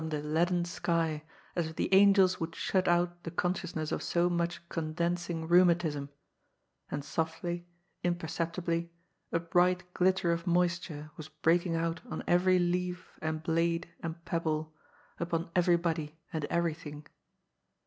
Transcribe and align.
the 0.09 0.19
leaden* 0.23 0.63
sl^, 0.63 1.21
as 1.55 1.67
if 1.67 1.75
the 1.75 1.93
angels 1.93 2.39
would 2.39 2.55
shut 2.55 2.87
out 2.87 3.21
the 3.23 3.29
con 3.29 3.53
sciousness 3.53 3.91
of 3.91 4.01
so 4.01 4.27
^lifikA 4.27 4.57
condensing 4.67 5.47
rheumatism, 5.47 6.09
and 6.89 7.05
softly, 7.05 7.67
imperceptibr^ 8.03 8.89
a*fcright 9.31 9.81
glitter 9.93 10.31
of 10.31 10.47
moisture 10.47 11.11
was 11.17 11.29
breaking 11.29 11.75
out 11.75 12.01
on 12.09 12.23
every 12.25 12.57
leaf 12.57 13.19
and 13.21 13.43
blade 13.43 13.89
and 13.99 14.25
pebble, 14.25 14.73
upon 15.19 15.51
everybody 15.55 16.17
and 16.33 16.45
everything. 16.45 17.05